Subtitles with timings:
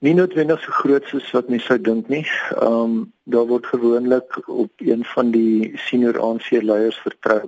[0.00, 2.24] nie noodwendig so groot soos wat mense sou dink nie.
[2.56, 2.92] Ehm um,
[3.30, 7.42] daar word gewoonlik op een van die senior ANC leiers vertrou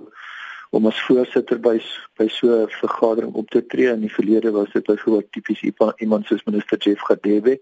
[0.73, 1.79] om as voorsitter by
[2.17, 3.89] by so 'n vergadering op te tree.
[3.89, 5.61] In die verlede was dit byvoorbeeld tipies
[5.97, 7.59] iemand soos minister Jeff Gadebe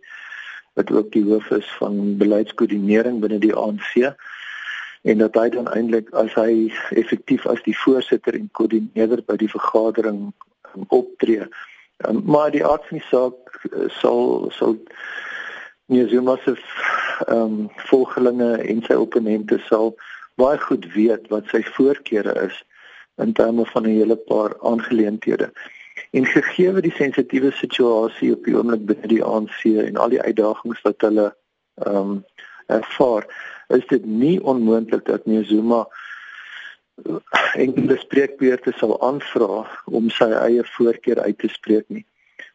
[0.74, 4.15] wat ook die hoof is van beleidskoördinering binne die ANC
[5.01, 9.49] en dat hy dan eintlik as hy effektief as die voorsitter en koördineerder by die
[9.49, 10.33] vergadering
[10.76, 11.47] um, optree.
[12.08, 13.40] Um, maar die aard van die saak
[13.99, 14.78] sal sal
[15.91, 16.55] nie Zuma se
[17.27, 19.95] ehm volgelinge en sy opponente sal
[20.41, 22.63] baie goed weet wat sy voorkeure is
[23.21, 25.52] in terme van 'n hele paar aangeleenthede.
[26.11, 30.81] En gegee die sensitiewe situasie op die oomblik binne die ANC en al die uitdagings
[30.81, 31.35] wat hulle
[31.75, 32.25] ehm um,
[32.67, 33.25] ervaar,
[33.67, 35.88] is dit nie onmoontlik dat Zuma
[37.53, 42.05] enkele spreekbeurte sal aanvra om sy eie voorkeur uit te spreek nie.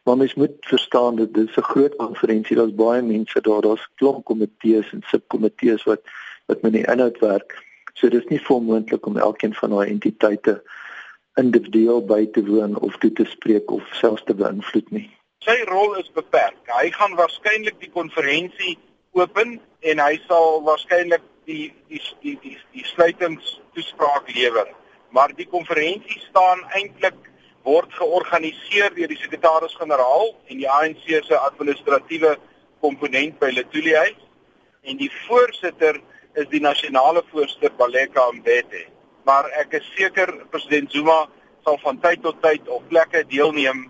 [0.07, 4.25] Maar mens moet verstaan dat dit 'n groot konferensie, daar's baie mense daar, daar's klomp
[4.25, 6.01] komitees en subkomitees wat
[6.45, 7.63] wat met die inhoud werk.
[7.93, 10.63] So dis nie onmoontlik om elkeen van daai entiteite
[11.35, 15.09] individueel by te woon of toe te spreek of selfs te beïnvloed nie.
[15.39, 16.61] Sy rol is beperk.
[16.79, 18.77] Hy gaan waarskynlik die konferensie
[19.11, 24.67] open en hy sal waarskynlik die die die die, die sluitingstoespraak lewer.
[25.09, 27.19] Maar die konferensie staan eintlik
[27.67, 32.37] word georganiseer deur die sekretaris-generaal en die ANC se administratiewe
[32.83, 34.21] komponent by Letuli huis
[34.87, 35.99] en die voorsitter
[36.39, 38.85] is die nasionale voorsitter Baleka Mbete.
[39.27, 41.25] Maar ek is seker president Zuma
[41.65, 43.87] sal van tyd tot tyd op plekke deelneem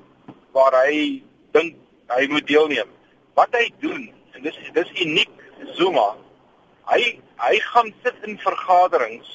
[0.56, 1.20] waar hy
[1.54, 1.76] dink
[2.10, 2.90] hy moet deelneem.
[3.38, 5.34] Wat hy doen en dis dis uniek
[5.78, 6.16] Zuma.
[6.90, 9.30] Hy hy gaan sit in vergaderings,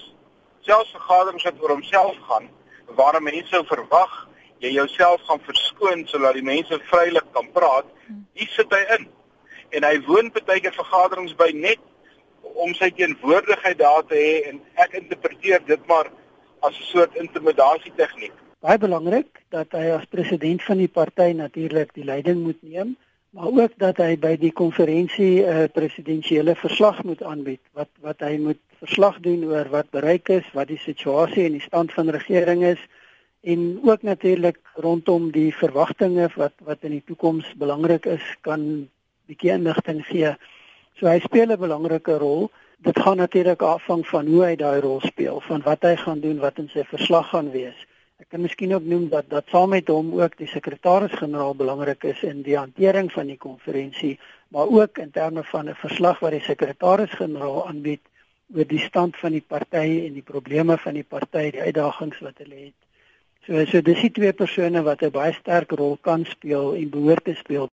[0.67, 2.48] selfs vergaderings wat oor homself gaan,
[2.87, 4.29] waar mense sou verwag
[4.63, 7.89] jy jouself gaan verskoon sodat die mense vrylik kan praat.
[8.39, 9.09] Hier sit hy in.
[9.75, 11.83] En hy woon baie vergaderings by net
[12.63, 16.11] om sy teenwoordigheid daar te hê en ek interpreteer dit maar
[16.63, 18.35] as 'n soort intimidasie tegniek.
[18.61, 22.97] Baie belangrik dat hy as president van die party natuurlik die leiding moet neem
[23.33, 28.20] maar ook dat hy by die konferensie 'n uh, presidensiële verslag moet aanbied wat wat
[28.20, 32.11] hy moet verslag doen oor wat bereik is, wat die situasie en die stand van
[32.11, 32.83] regering is
[33.41, 38.89] en ook natuurlik rondom die verwagtinge wat wat in die toekoms belangrik is kan
[39.27, 40.35] bietjie inligting gee.
[41.01, 42.51] So hy speel 'n belangrike rol.
[42.79, 46.39] Dit gaan natuurlik afhang van hoe hy daai rol speel, van wat hy gaan doen,
[46.39, 47.87] wat in sy verslag gaan wees.
[48.33, 52.39] Kan miskien ook noem dat dat saam met hom ook die sekretaris-generaal belangrik is in
[52.43, 54.13] die hantering van die konferensie,
[54.48, 58.01] maar ook in terme van 'n verslag wat die sekretaris-generaal aanbied
[58.55, 62.39] oor die stand van die party en die probleme van die party, die uitdagings wat
[62.39, 62.79] hulle het.
[63.47, 67.25] So so dis die twee persone wat 'n baie sterk rol kan speel en behoort
[67.25, 67.69] te speel